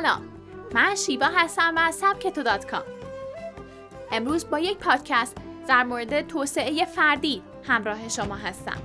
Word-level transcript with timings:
سلام. 0.00 0.22
من 0.74 0.94
شیوا 0.94 1.26
هستم 1.26 1.74
از 1.76 1.94
سبکتو 1.94 2.42
دات 2.42 2.70
کام. 2.70 2.82
امروز 4.12 4.50
با 4.50 4.58
یک 4.58 4.78
پادکست 4.78 5.36
در 5.68 5.84
مورد 5.84 6.26
توسعه 6.26 6.84
فردی 6.84 7.42
همراه 7.64 8.08
شما 8.08 8.34
هستم. 8.34 8.76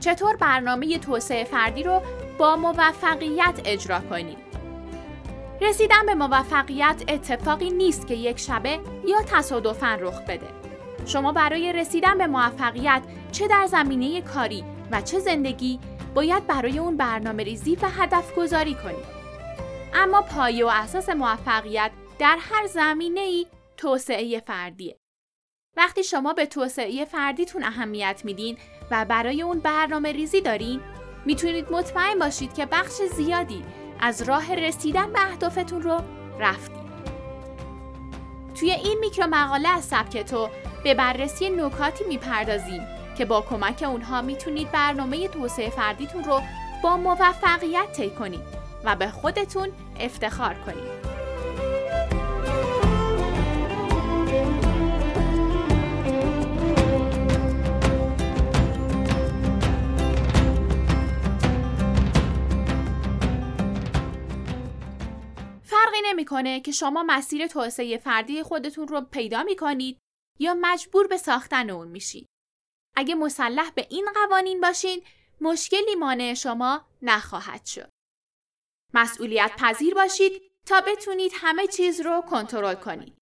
چطور 0.00 0.36
برنامه 0.36 0.98
توسعه 0.98 1.44
فردی 1.44 1.82
رو 1.82 2.02
با 2.38 2.56
موفقیت 2.56 3.60
اجرا 3.64 4.00
کنید 4.00 4.38
رسیدن 5.60 6.06
به 6.06 6.14
موفقیت 6.14 7.02
اتفاقی 7.08 7.70
نیست 7.70 8.06
که 8.06 8.14
یک 8.14 8.38
شبه 8.38 8.78
یا 9.08 9.22
تصادفاً 9.22 9.96
رخ 10.00 10.20
بده. 10.20 10.48
شما 11.06 11.32
برای 11.32 11.72
رسیدن 11.72 12.18
به 12.18 12.26
موفقیت 12.26 13.02
چه 13.32 13.48
در 13.48 13.66
زمینه 13.66 14.20
کاری 14.20 14.64
و 14.90 15.00
چه 15.00 15.18
زندگی 15.18 15.80
باید 16.14 16.46
برای 16.46 16.78
اون 16.78 16.96
برنامه 16.96 17.44
ریزی 17.44 17.78
و 17.82 17.88
هدف 17.88 18.34
گذاری 18.34 18.74
کنید. 18.74 19.15
اما 19.98 20.22
پایه 20.22 20.64
و 20.64 20.68
اساس 20.72 21.08
موفقیت 21.08 21.90
در 22.18 22.38
هر 22.40 22.66
زمینه 22.66 23.20
ای 23.20 23.46
توسعه 23.76 24.40
فردیه. 24.40 24.98
وقتی 25.76 26.04
شما 26.04 26.32
به 26.32 26.46
توسعه 26.46 27.04
فردیتون 27.04 27.64
اهمیت 27.64 28.20
میدین 28.24 28.58
و 28.90 29.04
برای 29.04 29.42
اون 29.42 29.58
برنامه 29.58 30.12
ریزی 30.12 30.40
دارین 30.40 30.80
می‌تونید 31.26 31.72
مطمئن 31.72 32.18
باشید 32.18 32.54
که 32.54 32.66
بخش 32.66 32.92
زیادی 32.92 33.64
از 34.00 34.22
راه 34.22 34.54
رسیدن 34.54 35.12
به 35.12 35.20
اهدافتون 35.20 35.82
رو 35.82 36.00
رفتید. 36.40 36.86
توی 38.54 38.70
این 38.70 38.98
میکرو 39.00 39.26
مقاله 39.26 39.68
از 39.68 39.84
سبک 39.84 40.16
تو 40.16 40.48
به 40.84 40.94
بررسی 40.94 41.50
نکاتی 41.50 42.04
می‌پردازیم 42.04 42.86
که 43.18 43.24
با 43.24 43.40
کمک 43.40 43.84
اونها 43.88 44.22
می‌تونید 44.22 44.72
برنامه 44.72 45.28
توسعه 45.28 45.70
فردیتون 45.70 46.24
رو 46.24 46.42
با 46.82 46.96
موفقیت 46.96 47.92
طی 47.92 48.10
کنید 48.10 48.56
و 48.84 48.96
به 48.96 49.08
خودتون 49.08 49.68
افتخار 50.00 50.54
کنید. 50.54 51.06
فرقی 65.62 65.98
نمی‌کنه 66.04 66.60
که 66.60 66.72
شما 66.72 67.04
مسیر 67.06 67.46
توسعه 67.46 67.98
فردی 67.98 68.42
خودتون 68.42 68.88
رو 68.88 69.00
پیدا 69.00 69.42
می‌کنید 69.42 69.98
یا 70.38 70.56
مجبور 70.60 71.06
به 71.06 71.16
ساختن 71.16 71.70
اون 71.70 71.88
میشید. 71.88 72.26
اگه 72.96 73.14
مسلح 73.14 73.70
به 73.70 73.86
این 73.90 74.08
قوانین 74.14 74.60
باشین 74.60 75.02
مشکلی 75.40 75.94
مانع 75.98 76.34
شما 76.34 76.86
نخواهد 77.02 77.64
شد. 77.64 77.95
مسئولیت 78.94 79.52
پذیر 79.58 79.94
باشید 79.94 80.42
تا 80.66 80.80
بتونید 80.80 81.32
همه 81.34 81.66
چیز 81.66 82.00
رو 82.00 82.20
کنترل 82.20 82.74
کنید. 82.74 83.18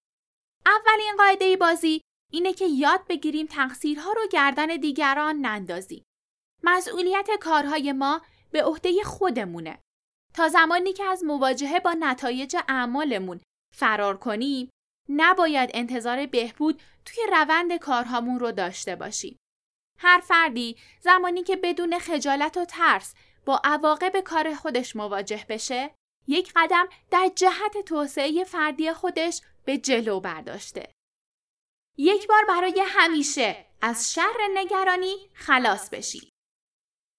اولین 0.67 1.15
قاعده 1.19 1.57
بازی 1.57 2.01
اینه 2.33 2.53
که 2.53 2.67
یاد 2.67 3.07
بگیریم 3.09 3.47
تقصیرها 3.47 4.13
رو 4.13 4.23
گردن 4.33 4.67
دیگران 4.67 5.37
نندازیم. 5.37 6.05
مسئولیت 6.63 7.29
کارهای 7.41 7.93
ما 7.93 8.23
به 8.51 8.65
عهده 8.65 9.03
خودمونه. 9.05 9.79
تا 10.35 10.49
زمانی 10.49 10.93
که 10.93 11.05
از 11.05 11.25
مواجهه 11.25 11.81
با 11.81 11.93
نتایج 11.93 12.57
اعمالمون 12.69 13.41
فرار 13.77 14.17
کنیم، 14.17 14.71
نباید 15.09 15.71
انتظار 15.75 16.27
بهبود 16.27 16.83
توی 17.05 17.23
روند 17.33 17.77
کارهامون 17.77 18.39
رو 18.39 18.53
داشته 18.53 18.97
باشیم. 18.97 19.37
هر 19.99 20.21
فردی 20.21 20.77
زمانی 21.01 21.43
که 21.43 21.57
بدون 21.57 21.99
خجالت 21.99 22.57
و 22.57 22.65
ترس 22.65 23.15
با 23.47 23.61
عواقب 23.65 24.21
کار 24.21 24.55
خودش 24.55 24.97
مواجه 24.97 25.47
بشه 25.49 25.95
یک 26.27 26.53
قدم 26.57 26.89
در 27.11 27.31
جهت 27.37 27.79
توسعه 27.87 28.45
فردی 28.45 28.93
خودش 28.93 29.41
به 29.65 29.79
جلو 29.79 30.21
برداشته. 30.21 30.93
یک 31.97 32.29
بار 32.29 32.45
برای 32.49 32.83
همیشه 32.87 33.67
از 33.83 34.15
شر 34.15 34.37
نگرانی 34.55 35.31
خلاص 35.35 35.91
بشید. 35.91 36.29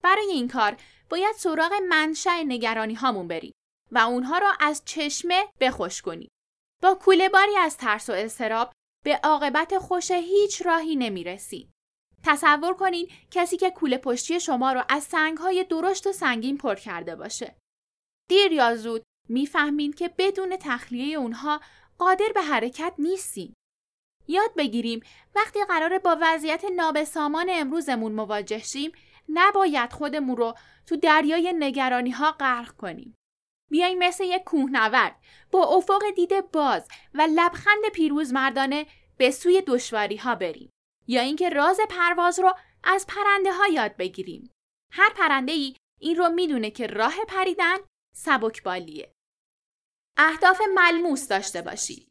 برای 0.02 0.30
این 0.30 0.48
کار 0.48 0.76
باید 1.10 1.34
سراغ 1.36 1.72
منشأ 1.88 2.42
نگرانی 2.46 2.94
هامون 2.94 3.28
برید 3.28 3.54
و 3.92 3.98
اونها 3.98 4.38
را 4.38 4.52
از 4.60 4.82
چشمه 4.84 5.48
بخوش 5.60 6.02
کنید. 6.02 6.30
با 6.82 6.94
کوله 6.94 7.28
باری 7.28 7.56
از 7.56 7.76
ترس 7.76 8.10
و 8.10 8.12
استراب 8.12 8.72
به 9.04 9.20
عاقبت 9.24 9.78
خوش 9.78 10.10
هیچ 10.10 10.66
راهی 10.66 10.96
نمی 10.96 11.24
رسید. 11.24 11.75
تصور 12.26 12.74
کنین 12.74 13.08
کسی 13.30 13.56
که 13.56 13.70
کوله 13.70 13.98
پشتی 13.98 14.40
شما 14.40 14.72
رو 14.72 14.82
از 14.88 15.04
سنگهای 15.04 15.64
درشت 15.64 16.06
و 16.06 16.12
سنگین 16.12 16.58
پر 16.58 16.74
کرده 16.74 17.16
باشه. 17.16 17.56
دیر 18.28 18.52
یا 18.52 18.76
زود 18.76 19.02
می‌فهمین 19.28 19.92
که 19.92 20.10
بدون 20.18 20.56
تخلیه 20.60 21.18
اونها 21.18 21.60
قادر 21.98 22.32
به 22.34 22.42
حرکت 22.42 22.94
نیستین. 22.98 23.54
یاد 24.28 24.54
بگیریم 24.56 25.00
وقتی 25.34 25.64
قراره 25.64 25.98
با 25.98 26.18
وضعیت 26.20 26.64
نابسامان 26.76 27.46
امروزمون 27.50 28.12
مواجه 28.12 28.58
شیم 28.58 28.92
نباید 29.28 29.92
خودمون 29.92 30.36
رو 30.36 30.54
تو 30.86 30.96
دریای 30.96 31.54
نگرانی 31.58 32.10
ها 32.10 32.32
غرق 32.32 32.76
کنیم. 32.76 33.14
بیایم 33.70 33.98
مثل 33.98 34.24
یک 34.24 34.44
کوهنورد 34.44 35.16
با 35.50 35.64
افق 35.64 36.02
دیده 36.16 36.40
باز 36.42 36.88
و 37.14 37.28
لبخند 37.30 37.88
پیروز 37.94 38.32
مردانه 38.32 38.86
به 39.16 39.30
سوی 39.30 39.62
دشواری 39.66 40.16
ها 40.16 40.34
بریم. 40.34 40.70
یا 41.08 41.20
اینکه 41.20 41.48
راز 41.48 41.80
پرواز 41.90 42.38
رو 42.38 42.54
از 42.84 43.06
پرنده 43.06 43.52
ها 43.52 43.68
یاد 43.68 43.96
بگیریم. 43.96 44.50
هر 44.92 45.10
پرنده 45.10 45.52
ای 45.52 45.76
این 46.00 46.16
رو 46.16 46.28
می‌دونه 46.28 46.70
که 46.70 46.86
راه 46.86 47.14
پریدن 47.28 47.76
سبکبالیه. 48.16 49.12
اهداف 50.16 50.60
ملموس 50.74 51.28
داشته 51.28 51.62
باشید. 51.62 52.08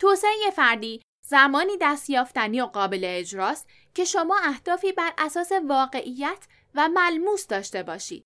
توسعه 0.00 0.50
فردی 0.56 1.02
زمانی 1.26 1.72
دستیافتنی 1.80 2.60
و 2.60 2.66
قابل 2.66 3.00
اجراست 3.04 3.68
که 3.94 4.04
شما 4.04 4.38
اهدافی 4.44 4.92
بر 4.92 5.12
اساس 5.18 5.52
واقعیت 5.52 6.46
و 6.74 6.88
ملموس 6.88 7.46
داشته 7.46 7.82
باشید. 7.82 8.24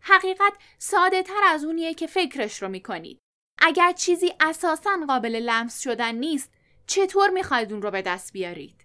حقیقت 0.00 0.52
ساده 0.78 1.22
تر 1.22 1.40
از 1.44 1.64
اونیه 1.64 1.94
که 1.94 2.06
فکرش 2.06 2.62
رو 2.62 2.68
می‌کنید. 2.68 3.18
اگر 3.58 3.92
چیزی 3.92 4.34
اساسا 4.40 4.98
قابل 5.08 5.36
لمس 5.36 5.80
شدن 5.80 6.14
نیست 6.14 6.52
چطور 6.86 7.30
می‌خواید 7.30 7.72
اون 7.72 7.82
رو 7.82 7.90
به 7.90 8.02
دست 8.02 8.32
بیارید؟ 8.32 8.83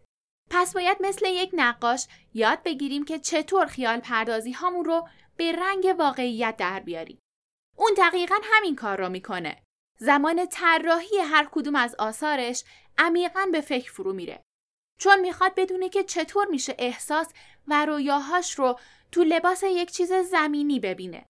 پس 0.49 0.73
باید 0.73 0.97
مثل 0.99 1.25
یک 1.25 1.49
نقاش 1.53 2.07
یاد 2.33 2.63
بگیریم 2.63 3.05
که 3.05 3.19
چطور 3.19 3.65
خیال 3.65 3.99
پردازی 3.99 4.51
هامون 4.51 4.85
رو 4.85 5.07
به 5.37 5.51
رنگ 5.51 5.95
واقعیت 5.99 6.57
در 6.57 6.79
بیاریم. 6.79 7.19
اون 7.77 7.91
دقیقا 7.97 8.35
همین 8.43 8.75
کار 8.75 8.97
رو 8.97 9.09
می‌کنه. 9.09 9.63
زمان 9.99 10.47
طراحی 10.47 11.17
هر 11.17 11.49
کدوم 11.51 11.75
از 11.75 11.95
آثارش 11.99 12.63
عمیقا 12.97 13.49
به 13.51 13.61
فکر 13.61 13.91
فرو 13.91 14.13
میره. 14.13 14.43
چون 14.99 15.19
می‌خواد 15.19 15.55
بدونه 15.55 15.89
که 15.89 16.03
چطور 16.03 16.47
میشه 16.47 16.75
احساس 16.79 17.33
و 17.67 17.85
رویاهاش 17.85 18.53
رو 18.59 18.79
تو 19.11 19.23
لباس 19.23 19.63
یک 19.63 19.91
چیز 19.91 20.13
زمینی 20.13 20.79
ببینه. 20.79 21.25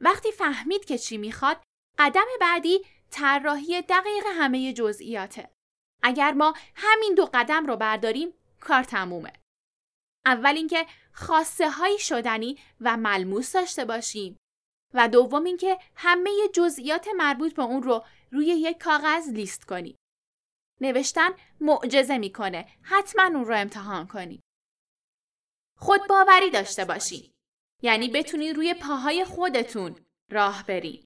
وقتی 0.00 0.32
فهمید 0.32 0.84
که 0.84 0.98
چی 0.98 1.18
می‌خواد، 1.18 1.62
قدم 1.98 2.26
بعدی 2.40 2.84
طراحی 3.10 3.82
دقیق 3.82 4.24
همه 4.26 4.72
جزئیاته. 4.72 5.50
اگر 6.02 6.32
ما 6.32 6.54
همین 6.74 7.14
دو 7.14 7.30
قدم 7.34 7.66
رو 7.66 7.76
برداریم 7.76 8.34
کار 8.60 8.84
تمومه. 8.84 9.32
اول 10.26 10.56
اینکه 10.56 10.86
خاصه 11.12 11.70
هایی 11.70 11.98
شدنی 11.98 12.58
و 12.80 12.96
ملموس 12.96 13.52
داشته 13.52 13.84
باشیم 13.84 14.36
و 14.94 15.08
دوم 15.08 15.44
اینکه 15.44 15.78
همه 15.94 16.30
جزئیات 16.54 17.08
مربوط 17.16 17.54
به 17.54 17.62
اون 17.62 17.82
رو 17.82 18.04
روی 18.30 18.46
یک 18.46 18.78
کاغذ 18.78 19.28
لیست 19.28 19.64
کنیم. 19.64 19.96
نوشتن 20.80 21.30
معجزه 21.60 22.18
می‌کنه. 22.18 22.68
حتما 22.82 23.24
اون 23.24 23.44
رو 23.44 23.54
امتحان 23.56 24.06
کنیم. 24.06 24.40
خود 25.76 26.00
باوری 26.08 26.50
داشته 26.50 26.84
باشین. 26.84 27.32
یعنی 27.82 28.08
بتونید 28.08 28.56
روی 28.56 28.74
پاهای 28.74 29.24
خودتون 29.24 30.06
راه 30.30 30.66
برید. 30.66 31.04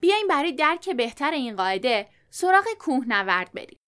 بیاین 0.00 0.26
برای 0.28 0.52
درک 0.52 0.90
بهتر 0.90 1.30
این 1.30 1.56
قاعده 1.56 2.10
سراغ 2.30 2.64
کوهنورد 2.78 3.52
برید. 3.52 3.78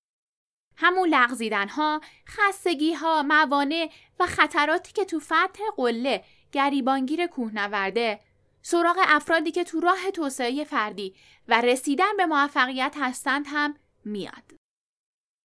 همون 0.80 1.08
لغزیدن 1.08 1.68
ها، 1.68 2.00
خستگی 2.28 2.92
ها، 2.92 3.22
موانع 3.22 3.90
و 4.20 4.26
خطراتی 4.26 4.92
که 4.92 5.04
تو 5.04 5.20
فتح 5.20 5.62
قله 5.76 6.24
گریبانگیر 6.52 7.26
کوهنورده 7.26 8.20
سراغ 8.62 8.96
افرادی 8.98 9.50
که 9.50 9.64
تو 9.64 9.80
راه 9.80 10.10
توسعه 10.10 10.64
فردی 10.64 11.14
و 11.48 11.60
رسیدن 11.60 12.16
به 12.16 12.26
موفقیت 12.26 12.96
هستند 12.98 13.44
هم 13.48 13.76
میاد. 14.04 14.54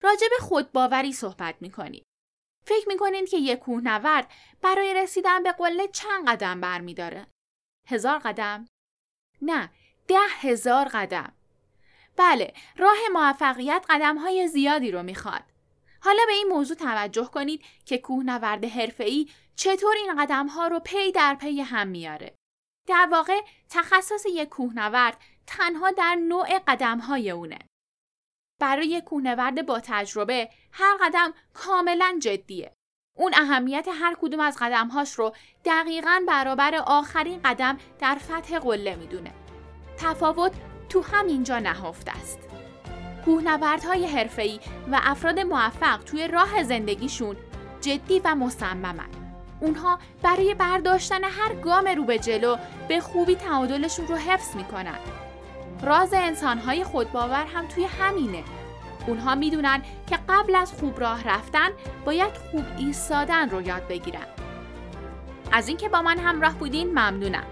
راجب 0.04 0.30
خودباوری 0.40 1.14
صحبت 1.14 1.56
می‌کنید. 1.62 2.04
فکر 2.66 2.88
می‌کنید 2.88 3.30
که 3.30 3.38
یک 3.38 3.60
کوهنورد 3.60 4.32
برای 4.62 4.94
رسیدن 4.94 5.44
به 5.44 5.52
قله 5.52 5.88
چند 5.88 6.30
قدم 6.30 6.62
برمیداره؟ 6.62 7.28
هزار 7.90 8.20
قدم؟ 8.20 8.66
نه، 9.42 9.70
ده 10.08 10.28
هزار 10.40 10.88
قدم. 10.94 11.34
بله، 12.18 12.54
راه 12.78 12.98
موفقیت 13.14 13.86
قدم 13.90 14.18
های 14.18 14.48
زیادی 14.48 14.92
رو 14.92 15.04
می‌خواد. 15.04 15.44
حالا 16.02 16.22
به 16.28 16.34
این 16.34 16.48
موضوع 16.48 16.78
توجه 16.78 17.26
کنید 17.26 17.62
که 17.86 17.98
کوهنورد 17.98 18.66
حرفه‌ای 18.66 19.30
چطور 19.56 19.96
این 19.96 20.24
قدم 20.24 20.48
ها 20.48 20.68
رو 20.68 20.80
پی 20.80 21.12
در 21.12 21.36
پی 21.36 21.62
هم 21.62 21.88
میاره. 21.88 22.36
در 22.88 23.08
واقع 23.12 23.42
تخصص 23.70 24.26
یک 24.26 24.50
کوهنورد 24.50 25.18
تنها 25.48 25.92
در 25.92 26.16
نوع 26.16 26.60
قدم 26.68 27.00
های 27.00 27.32
اونه. 27.32 27.60
برای 28.62 29.02
کوهنورد 29.02 29.66
با 29.66 29.80
تجربه 29.84 30.50
هر 30.72 30.98
قدم 31.02 31.34
کاملا 31.54 32.20
جدیه. 32.22 32.74
اون 33.18 33.34
اهمیت 33.34 33.88
هر 33.94 34.16
کدوم 34.22 34.40
از 34.40 34.58
قدمهاش 34.62 35.14
رو 35.14 35.36
دقیقا 35.66 36.24
برابر 36.28 36.76
آخرین 36.76 37.42
قدم 37.42 37.78
در 38.00 38.16
فتح 38.16 38.60
قله 38.60 38.96
می‌دونه. 38.96 39.34
تفاوت 39.98 40.52
تو 40.94 41.02
همینجا 41.02 41.60
نهفته 41.60 42.12
است. 42.12 42.40
کوهنوردهای 43.26 44.06
حرفه‌ای 44.06 44.60
و 44.92 45.00
افراد 45.04 45.40
موفق 45.40 46.04
توی 46.04 46.28
راه 46.28 46.64
زندگیشون 46.64 47.36
جدی 47.82 48.22
و 48.26 48.36
مصممن. 48.36 49.10
اونها 49.60 50.00
برای 50.24 50.54
برداشتن 50.54 51.24
هر 51.24 51.56
گام 51.56 51.88
رو 51.88 52.04
به 52.04 52.20
جلو 52.20 52.58
به 52.88 53.00
خوبی 53.00 53.36
تعادلشون 53.36 54.08
رو 54.08 54.16
حفظ 54.16 54.56
می‌کنن. 54.56 54.98
راز 55.82 56.14
انسانهای 56.14 56.84
خودباور 56.84 57.46
هم 57.46 57.68
توی 57.68 57.86
همینه. 57.86 58.44
اونها 59.08 59.36
می‌دونن 59.36 59.82
که 60.08 60.20
قبل 60.30 60.56
از 60.56 60.74
خوب 60.74 61.00
راه 61.00 61.24
رفتن 61.24 61.70
باید 62.06 62.32
خوب 62.52 62.66
ایستادن 62.78 63.50
رو 63.50 63.62
یاد 63.62 63.88
بگیرن. 63.88 64.28
از 65.52 65.68
اینکه 65.68 65.90
با 65.90 66.02
من 66.02 66.18
همراه 66.18 66.54
بودین 66.54 66.90
ممنونم. 66.90 67.44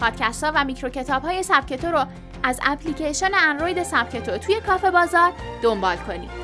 پادکست 0.00 0.44
ها 0.44 0.52
و 0.54 0.64
میکروکتاب 0.64 1.22
های 1.22 1.42
سبکتو 1.42 1.86
رو 1.86 2.06
از 2.42 2.60
اپلیکیشن 2.62 3.30
اندروید 3.34 3.82
سبکتو 3.82 4.38
توی 4.38 4.60
کافه 4.60 4.90
بازار 4.90 5.32
دنبال 5.62 5.96
کنید. 5.96 6.41